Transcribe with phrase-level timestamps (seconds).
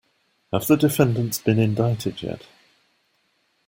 [0.51, 2.47] Have the defendants been indicted yet?